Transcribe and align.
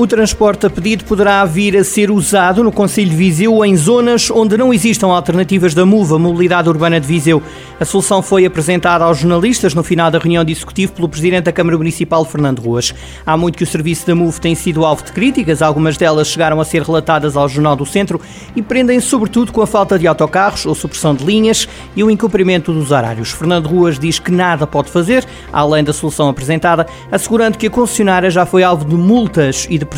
O 0.00 0.06
transporte 0.06 0.64
a 0.64 0.70
pedido 0.70 1.04
poderá 1.04 1.44
vir 1.44 1.76
a 1.76 1.84
ser 1.84 2.10
usado 2.10 2.64
no 2.64 2.72
Conselho 2.72 3.10
de 3.10 3.16
Viseu 3.16 3.62
em 3.62 3.76
zonas 3.76 4.30
onde 4.30 4.56
não 4.56 4.72
existam 4.72 5.08
alternativas 5.08 5.74
da 5.74 5.84
MUV, 5.84 6.14
a 6.14 6.18
Mobilidade 6.18 6.70
Urbana 6.70 6.98
de 6.98 7.06
Viseu. 7.06 7.42
A 7.78 7.84
solução 7.84 8.22
foi 8.22 8.46
apresentada 8.46 9.04
aos 9.04 9.18
jornalistas 9.18 9.74
no 9.74 9.82
final 9.82 10.10
da 10.10 10.18
reunião 10.18 10.42
de 10.42 10.52
executivo 10.52 10.94
pelo 10.94 11.06
Presidente 11.06 11.44
da 11.44 11.52
Câmara 11.52 11.76
Municipal, 11.76 12.24
Fernando 12.24 12.60
Ruas. 12.60 12.94
Há 13.26 13.36
muito 13.36 13.58
que 13.58 13.64
o 13.64 13.66
serviço 13.66 14.06
da 14.06 14.14
MUV 14.14 14.40
tem 14.40 14.54
sido 14.54 14.86
alvo 14.86 15.04
de 15.04 15.12
críticas, 15.12 15.60
algumas 15.60 15.98
delas 15.98 16.28
chegaram 16.28 16.58
a 16.62 16.64
ser 16.64 16.80
relatadas 16.80 17.36
ao 17.36 17.46
Jornal 17.46 17.76
do 17.76 17.84
Centro 17.84 18.18
e 18.56 18.62
prendem 18.62 19.00
sobretudo 19.00 19.52
com 19.52 19.60
a 19.60 19.66
falta 19.66 19.98
de 19.98 20.06
autocarros 20.06 20.64
ou 20.64 20.74
supressão 20.74 21.14
de 21.14 21.26
linhas 21.26 21.68
e 21.94 22.02
o 22.02 22.10
incumprimento 22.10 22.72
dos 22.72 22.90
horários. 22.90 23.32
Fernando 23.32 23.66
Ruas 23.66 23.98
diz 23.98 24.18
que 24.18 24.32
nada 24.32 24.66
pode 24.66 24.90
fazer, 24.90 25.26
além 25.52 25.84
da 25.84 25.92
solução 25.92 26.30
apresentada, 26.30 26.86
assegurando 27.12 27.58
que 27.58 27.66
a 27.66 27.70
concessionária 27.70 28.30
já 28.30 28.46
foi 28.46 28.62
alvo 28.62 28.86
de 28.86 28.94
multas 28.94 29.66
e 29.68 29.76
de 29.76 29.89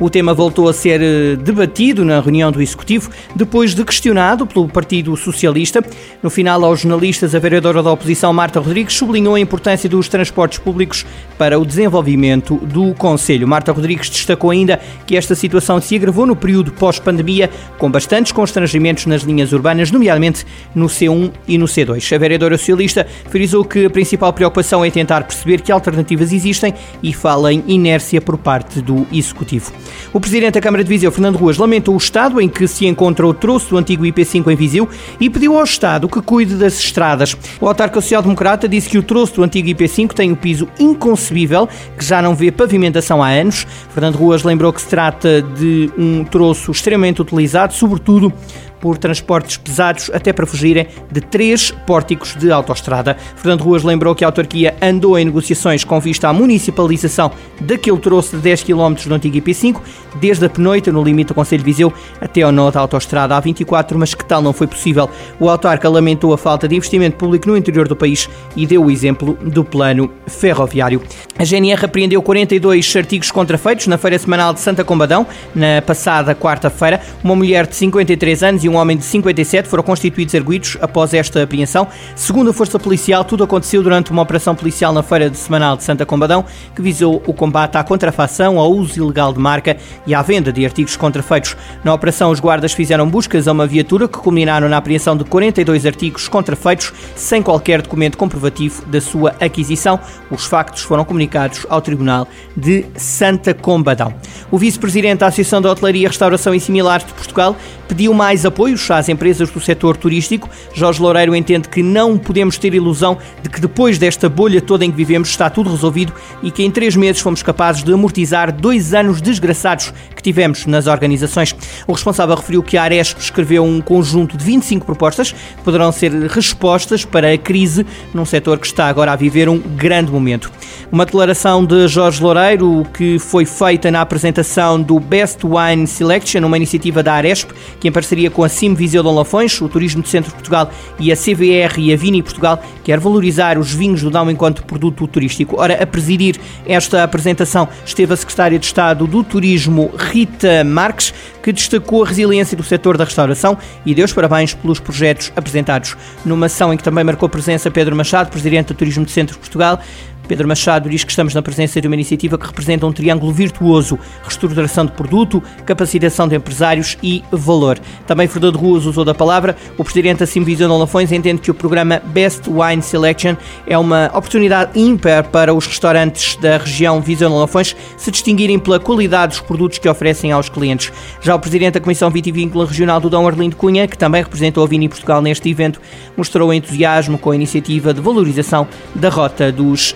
O 0.00 0.08
tema 0.08 0.34
voltou 0.34 0.68
a 0.68 0.72
ser 0.72 1.00
eh, 1.02 1.36
debatido 1.36 2.04
na 2.04 2.20
reunião 2.20 2.50
do 2.50 2.60
Executivo, 2.60 3.10
depois 3.34 3.74
de 3.74 3.84
questionado 3.84 4.46
pelo 4.46 4.68
Partido 4.68 5.16
Socialista. 5.16 5.84
No 6.22 6.30
final, 6.30 6.64
aos 6.64 6.80
jornalistas, 6.80 7.34
a 7.34 7.38
vereadora 7.38 7.82
da 7.82 7.92
oposição, 7.92 8.32
Marta 8.32 8.60
Rodrigues, 8.60 8.94
sublinhou 8.94 9.34
a 9.34 9.40
importância 9.40 9.88
dos 9.88 10.08
transportes 10.08 10.58
públicos 10.58 11.04
para 11.38 11.58
o 11.58 11.64
desenvolvimento 11.64 12.56
do 12.56 12.94
Conselho. 12.94 13.46
Marta 13.46 13.72
Rodrigues 13.72 14.10
destacou 14.10 14.50
ainda 14.50 14.80
que 15.06 15.16
esta 15.16 15.34
situação 15.34 15.80
se 15.80 15.96
agravou 15.96 16.26
no 16.26 16.36
período 16.36 16.72
pós-pandemia, 16.72 17.50
com 17.78 17.90
bastantes 17.90 18.32
constrangimentos 18.32 19.06
nas 19.06 19.22
linhas 19.22 19.52
urbanas, 19.52 19.90
nomeadamente 19.90 20.46
no 20.74 20.86
C1 20.86 21.32
e 21.46 21.58
no 21.58 21.66
C2. 21.66 22.14
A 22.14 22.18
vereadora 22.18 22.56
socialista 22.56 23.06
frisou 23.28 23.64
que 23.64 23.86
a 23.86 23.90
principal 23.90 24.32
preocupação 24.32 24.84
é 24.84 24.90
tentar 24.90 25.24
perceber 25.24 25.60
que 25.60 25.72
alternativas 25.72 26.32
existem 26.32 26.74
e 27.02 27.12
fala 27.12 27.52
em 27.52 27.62
inércia 27.66 28.20
por 28.20 28.36
parte 28.38 28.80
do 28.80 29.06
Executivo. 29.12 29.72
O 30.12 30.20
Presidente 30.20 30.54
da 30.54 30.60
Câmara 30.60 30.82
de 30.82 30.88
Viseu, 30.88 31.10
Fernando 31.10 31.36
Ruas, 31.36 31.58
lamentou 31.58 31.94
o 31.94 31.98
estado 31.98 32.40
em 32.40 32.48
que 32.48 32.66
se 32.66 32.86
encontra 32.86 33.26
o 33.26 33.34
troço 33.34 33.70
do 33.70 33.78
antigo 33.78 34.04
IP5 34.04 34.50
em 34.50 34.56
Viseu 34.56 34.88
e 35.18 35.28
pediu 35.28 35.56
ao 35.56 35.64
Estado 35.64 36.08
que 36.08 36.20
cuide 36.20 36.54
das 36.54 36.78
estradas. 36.78 37.36
O 37.60 37.66
autarca 37.66 38.00
social-democrata 38.00 38.68
disse 38.68 38.88
que 38.88 38.98
o 38.98 39.02
troço 39.02 39.36
do 39.36 39.42
antigo 39.42 39.68
IP5 39.68 40.12
tem 40.12 40.32
um 40.32 40.34
piso 40.34 40.68
inconcebível, 40.78 41.68
que 41.96 42.04
já 42.04 42.20
não 42.20 42.34
vê 42.34 42.50
pavimentação 42.50 43.22
há 43.22 43.28
anos. 43.28 43.66
Fernando 43.92 44.16
Ruas 44.16 44.42
lembrou 44.42 44.72
que 44.72 44.80
se 44.80 44.88
trata 44.88 45.42
de 45.42 45.90
um 45.96 46.24
troço 46.24 46.70
extremamente 46.70 47.22
utilizado, 47.22 47.74
sobretudo 47.74 48.32
por 48.80 48.98
transportes 48.98 49.56
pesados 49.56 50.10
até 50.12 50.32
para 50.32 50.46
fugirem 50.46 50.86
de 51.10 51.20
três 51.20 51.70
pórticos 51.70 52.34
de 52.34 52.50
autoestrada. 52.50 53.16
Fernando 53.36 53.62
Ruas 53.62 53.82
lembrou 53.82 54.14
que 54.14 54.24
a 54.24 54.28
autarquia 54.28 54.74
andou 54.80 55.18
em 55.18 55.24
negociações 55.24 55.84
com 55.84 56.00
vista 56.00 56.28
à 56.28 56.32
municipalização 56.32 57.30
daquele 57.60 57.98
troço 57.98 58.36
de 58.36 58.42
10 58.42 58.62
km 58.64 58.94
do 59.06 59.14
antigo 59.14 59.36
IP5, 59.36 59.80
desde 60.20 60.46
a 60.46 60.48
Penoita, 60.48 60.90
no 60.90 61.02
limite 61.02 61.28
do 61.28 61.34
Conselho 61.34 61.62
de 61.62 61.70
Viseu, 61.70 61.92
até 62.20 62.42
ao 62.42 62.52
nó 62.52 62.70
da 62.70 62.80
autoestrada 62.80 63.40
A24, 63.40 63.94
mas 63.94 64.14
que 64.14 64.24
tal 64.24 64.42
não 64.42 64.52
foi 64.52 64.66
possível. 64.66 65.08
O 65.38 65.48
autarca 65.48 65.88
lamentou 65.88 66.32
a 66.32 66.38
falta 66.38 66.66
de 66.66 66.76
investimento 66.76 67.16
público 67.16 67.48
no 67.48 67.56
interior 67.56 67.86
do 67.86 67.96
país 67.96 68.28
e 68.56 68.66
deu 68.66 68.84
o 68.84 68.90
exemplo 68.90 69.36
do 69.42 69.64
plano 69.64 70.10
ferroviário. 70.26 71.02
A 71.38 71.44
GNR 71.44 71.84
apreendeu 71.84 72.22
42 72.22 72.96
artigos 72.96 73.30
contrafeitos 73.30 73.86
na 73.86 73.98
Feira 73.98 74.18
Semanal 74.18 74.52
de 74.52 74.60
Santa 74.60 74.84
Combadão, 74.84 75.26
na 75.54 75.82
passada 75.82 76.34
quarta-feira. 76.34 77.00
Uma 77.22 77.36
mulher 77.36 77.66
de 77.66 77.76
53 77.76 78.42
anos 78.42 78.64
e 78.64 78.68
um 78.70 78.76
homem 78.76 78.96
de 78.96 79.04
57 79.04 79.68
foram 79.68 79.82
constituídos 79.82 80.34
arguídos 80.34 80.78
após 80.80 81.12
esta 81.12 81.42
apreensão. 81.42 81.88
Segundo 82.14 82.50
a 82.50 82.52
Força 82.52 82.78
Policial, 82.78 83.24
tudo 83.24 83.44
aconteceu 83.44 83.82
durante 83.82 84.10
uma 84.10 84.22
operação 84.22 84.54
policial 84.54 84.92
na 84.92 85.02
Feira 85.02 85.28
de 85.28 85.36
Semanal 85.36 85.76
de 85.76 85.82
Santa 85.82 86.06
Combadão, 86.06 86.44
que 86.74 86.80
visou 86.80 87.22
o 87.26 87.34
combate 87.34 87.76
à 87.76 87.84
contrafação, 87.84 88.58
ao 88.58 88.70
uso 88.70 88.98
ilegal 89.02 89.32
de 89.32 89.40
marca 89.40 89.76
e 90.06 90.14
à 90.14 90.22
venda 90.22 90.52
de 90.52 90.64
artigos 90.64 90.96
contrafeitos. 90.96 91.56
Na 91.82 91.92
operação, 91.92 92.30
os 92.30 92.40
guardas 92.40 92.72
fizeram 92.72 93.08
buscas 93.08 93.48
a 93.48 93.52
uma 93.52 93.66
viatura 93.66 94.06
que 94.06 94.18
culminaram 94.18 94.68
na 94.68 94.76
apreensão 94.76 95.16
de 95.16 95.24
42 95.24 95.84
artigos 95.84 96.28
contrafeitos, 96.28 96.92
sem 97.16 97.42
qualquer 97.42 97.82
documento 97.82 98.16
comprovativo 98.16 98.84
da 98.86 99.00
sua 99.00 99.34
aquisição. 99.40 99.98
Os 100.30 100.44
factos 100.44 100.82
foram 100.82 101.04
comunicados 101.04 101.66
ao 101.68 101.80
Tribunal 101.80 102.28
de 102.56 102.86
Santa 102.94 103.52
Combadão. 103.52 104.14
O 104.50 104.58
vice-presidente 104.58 105.20
da 105.20 105.26
Associação 105.26 105.60
da 105.60 105.70
Hotelaria, 105.70 106.08
Restauração 106.08 106.54
e 106.54 106.60
Similares 106.60 107.06
de 107.06 107.12
Portugal 107.12 107.56
pediu 107.88 108.14
mais 108.14 108.44
apoios 108.60 108.90
às 108.90 109.08
empresas 109.08 109.48
do 109.48 109.58
setor 109.58 109.96
turístico. 109.96 110.46
Jorge 110.74 111.00
Loureiro 111.00 111.34
entende 111.34 111.66
que 111.66 111.82
não 111.82 112.18
podemos 112.18 112.58
ter 112.58 112.74
ilusão 112.74 113.16
de 113.42 113.48
que 113.48 113.58
depois 113.58 113.96
desta 113.96 114.28
bolha 114.28 114.60
toda 114.60 114.84
em 114.84 114.90
que 114.90 114.96
vivemos 114.98 115.30
está 115.30 115.48
tudo 115.48 115.70
resolvido 115.70 116.12
e 116.42 116.50
que 116.50 116.62
em 116.62 116.70
três 116.70 116.94
meses 116.94 117.22
fomos 117.22 117.42
capazes 117.42 117.82
de 117.82 117.90
amortizar 117.90 118.52
dois 118.52 118.92
anos 118.92 119.22
desgraçados 119.22 119.94
que 120.14 120.22
tivemos 120.22 120.66
nas 120.66 120.86
organizações. 120.86 121.56
O 121.86 121.92
responsável 121.92 122.36
referiu 122.36 122.62
que 122.62 122.76
a 122.76 122.82
Aresp 122.82 123.18
escreveu 123.18 123.64
um 123.64 123.80
conjunto 123.80 124.36
de 124.36 124.44
25 124.44 124.84
propostas 124.84 125.32
que 125.32 125.62
poderão 125.64 125.90
ser 125.90 126.12
respostas 126.26 127.02
para 127.02 127.32
a 127.32 127.38
crise 127.38 127.86
num 128.12 128.26
setor 128.26 128.58
que 128.58 128.66
está 128.66 128.88
agora 128.88 129.12
a 129.12 129.16
viver 129.16 129.48
um 129.48 129.58
grande 129.58 130.12
momento. 130.12 130.52
Uma 130.92 131.06
declaração 131.06 131.64
de 131.64 131.88
Jorge 131.88 132.22
Loureiro 132.22 132.86
que 132.92 133.18
foi 133.18 133.46
feita 133.46 133.90
na 133.90 134.02
apresentação 134.02 134.82
do 134.82 135.00
Best 135.00 135.38
Wine 135.46 135.86
Selection, 135.86 136.44
uma 136.44 136.58
iniciativa 136.58 137.02
da 137.02 137.14
Aresp, 137.14 137.52
que 137.80 137.88
em 137.88 137.92
parceria 137.92 138.30
com 138.30 138.44
a 138.44 138.49
Sim 138.50 138.74
Viseu 138.74 139.02
Dom 139.02 139.14
Lafões, 139.14 139.60
o 139.60 139.68
Turismo 139.68 140.02
do 140.02 140.08
Centro 140.08 140.30
de 140.30 140.34
Portugal 140.34 140.70
e 140.98 141.10
a 141.10 141.16
CVR 141.16 141.78
e 141.78 141.92
a 141.92 141.96
Vini 141.96 142.22
Portugal, 142.22 142.62
quer 142.84 142.98
valorizar 142.98 143.58
os 143.58 143.72
vinhos 143.72 144.02
do 144.02 144.10
Dão 144.10 144.30
enquanto 144.30 144.64
produto 144.64 145.06
turístico. 145.06 145.56
Ora, 145.58 145.82
a 145.82 145.86
presidir 145.86 146.38
esta 146.66 147.02
apresentação 147.02 147.68
esteve 147.84 148.12
a 148.12 148.16
Secretária 148.16 148.58
de 148.58 148.66
Estado 148.66 149.06
do 149.06 149.24
Turismo, 149.24 149.90
Rita 149.96 150.64
Marques, 150.64 151.14
que 151.42 151.52
destacou 151.52 152.04
a 152.04 152.06
resiliência 152.06 152.56
do 152.56 152.62
setor 152.62 152.96
da 152.96 153.04
restauração 153.04 153.56
e 153.86 153.94
deu 153.94 154.04
os 154.04 154.12
parabéns 154.12 154.52
pelos 154.52 154.78
projetos 154.78 155.32
apresentados. 155.34 155.96
Numa 156.24 156.46
ação 156.46 156.72
em 156.72 156.76
que 156.76 156.82
também 156.82 157.04
marcou 157.04 157.28
presença 157.28 157.70
Pedro 157.70 157.96
Machado, 157.96 158.30
Presidente 158.30 158.68
do 158.68 158.74
Turismo 158.74 159.04
do 159.04 159.10
Centro 159.10 159.34
de 159.34 159.40
Portugal, 159.40 159.80
Pedro 160.28 160.46
Machado 160.46 160.88
diz 160.88 161.02
que 161.04 161.10
estamos 161.10 161.34
na 161.34 161.42
presença 161.42 161.80
de 161.80 161.86
uma 161.86 161.94
iniciativa 161.94 162.38
que 162.38 162.46
representa 162.46 162.86
um 162.86 162.92
triângulo 162.92 163.32
virtuoso: 163.32 163.98
reestruturação 164.22 164.86
de 164.86 164.92
produto, 164.92 165.42
capacitação 165.66 166.28
de 166.28 166.36
empresários 166.36 166.96
e 167.02 167.22
valor. 167.32 167.78
Também 168.06 168.28
Fernando 168.28 168.56
Ruas 168.56 168.86
usou 168.86 169.04
da 169.04 169.14
palavra. 169.14 169.56
O 169.76 169.84
presidente 169.84 170.20
da 170.20 170.26
Simvisão 170.26 170.78
Lafões 170.78 171.10
entende 171.12 171.40
que 171.40 171.50
o 171.50 171.54
programa 171.54 172.00
Best 172.06 172.42
Wine 172.48 172.82
Selection 172.82 173.36
é 173.66 173.76
uma 173.76 174.06
oportunidade 174.14 174.78
ímpar 174.78 175.28
para 175.28 175.52
os 175.52 175.66
restaurantes 175.66 176.36
da 176.36 176.58
região 176.58 177.00
Visão 177.00 177.36
Lafões 177.36 177.74
se 177.96 178.10
distinguirem 178.10 178.58
pela 178.58 178.78
qualidade 178.78 179.32
dos 179.32 179.40
produtos 179.40 179.78
que 179.78 179.88
oferecem 179.88 180.32
aos 180.32 180.48
clientes. 180.48 180.92
Já 181.20 181.34
o 181.34 181.38
presidente 181.38 181.74
da 181.74 181.80
Comissão 181.80 182.10
Vitivícola 182.10 182.66
Regional 182.66 183.00
do 183.00 183.10
Dom 183.10 183.26
Arlindo 183.26 183.56
Cunha, 183.56 183.88
que 183.88 183.98
também 183.98 184.22
representou 184.22 184.64
a 184.64 184.66
Vini 184.66 184.88
Portugal 184.88 185.20
neste 185.20 185.48
evento, 185.48 185.80
mostrou 186.16 186.52
entusiasmo 186.52 187.18
com 187.18 187.30
a 187.30 187.34
iniciativa 187.34 187.92
de 187.92 188.00
valorização 188.00 188.66
da 188.94 189.08
rota 189.08 189.50
dos 189.50 189.94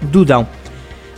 do 0.00 0.24
Dão. 0.24 0.46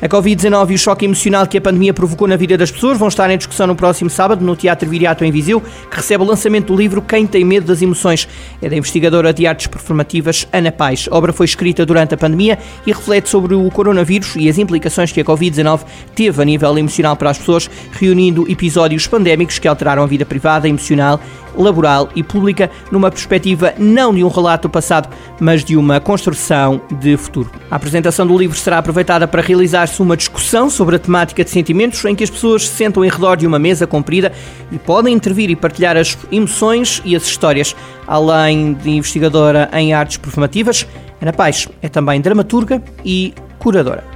A 0.01 0.09
Covid-19 0.09 0.73
e 0.73 0.75
o 0.75 0.79
choque 0.79 1.07
emocional 1.07 1.47
que 1.47 1.57
a 1.57 1.61
pandemia 1.61 1.95
provocou 1.95 2.29
na 2.29 2.37
vida 2.37 2.57
das 2.59 2.71
pessoas 2.71 2.99
vão 2.99 3.09
estar 3.09 3.31
em 3.31 3.39
discussão 3.39 3.67
no 3.67 3.75
próximo 3.75 4.11
sábado 4.11 4.45
no 4.45 4.55
Teatro 4.55 4.89
Viriato 4.89 5.25
em 5.25 5.31
Viseu, 5.31 5.59
que 5.61 5.97
recebe 5.97 6.23
o 6.23 6.27
lançamento 6.27 6.67
do 6.67 6.77
livro 6.77 7.01
Quem 7.01 7.27
tem 7.27 7.45
medo 7.45 7.67
das 7.67 7.81
emoções. 7.81 8.29
É 8.61 8.69
da 8.69 8.77
investigadora 8.77 9.33
de 9.33 9.47
artes 9.47 9.67
performativas 9.69 10.47
Ana 10.53 10.71
Paz. 10.71 11.09
A 11.11 11.17
obra 11.17 11.33
foi 11.33 11.47
escrita 11.47 11.87
durante 11.87 12.13
a 12.13 12.17
pandemia 12.19 12.59
e 12.87 12.93
reflete 12.93 13.31
sobre 13.31 13.55
o 13.55 13.71
coronavírus 13.71 14.37
e 14.37 14.51
as 14.51 14.59
implicações 14.59 15.13
que 15.13 15.21
a 15.21 15.25
Covid-19 15.25 15.81
teve 16.15 16.43
a 16.43 16.45
nível 16.45 16.77
emocional 16.77 17.17
para 17.17 17.31
as 17.31 17.39
pessoas, 17.39 17.71
reunindo 17.93 18.51
episódios 18.51 19.07
pandémicos 19.07 19.59
que 19.59 19.67
alteraram 19.67 20.03
a 20.03 20.07
vida 20.07 20.27
privada, 20.27 20.69
emocional 20.69 21.19
laboral 21.57 22.09
e 22.15 22.23
pública, 22.23 22.71
numa 22.91 23.11
perspectiva 23.11 23.75
não 23.79 24.15
de 24.15 24.23
um 24.23 24.29
relato 24.29 24.69
do 24.69 24.71
passado, 24.71 25.09
mas 25.41 25.65
de 25.65 25.77
uma 25.77 26.01
construção 26.01 26.81
de 27.01 27.17
futuro. 27.17 27.51
A 27.71 27.77
apresentação 27.77 28.27
do 28.27 28.37
livro 28.37 28.57
será 28.57 28.79
aproveitada 28.79 29.27
para 29.27 29.43
realizar-se 29.43 30.01
uma 30.01 30.17
discussão 30.17 30.69
sobre 30.71 30.97
a 30.97 30.99
temática 30.99 31.45
de 31.45 31.51
sentimentos, 31.51 32.05
em 32.05 32.15
que 32.15 32.25
as 32.25 32.31
pessoas 32.31 32.67
se 32.67 32.75
sentam 32.75 33.05
em 33.05 33.09
redor 33.09 33.37
de 33.37 33.47
uma 33.47 33.59
mesa 33.59 33.87
comprida 33.87 34.33
e 34.71 34.79
podem 34.79 35.15
intervir 35.15 35.51
e 35.51 35.57
partilhar 35.57 35.97
as 35.97 36.17
emoções 36.31 37.03
e 37.05 37.15
as 37.15 37.25
histórias. 37.25 37.75
Além 38.07 38.75
de 38.75 38.91
investigadora 38.91 39.69
em 39.73 39.93
artes 39.93 40.17
performativas, 40.17 40.87
Ana 41.21 41.33
Paes 41.33 41.69
é 41.83 41.89
também 41.89 42.21
dramaturga 42.21 42.83
e 43.05 43.35
curadora. 43.59 44.16